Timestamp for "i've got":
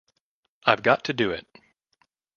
0.65-1.03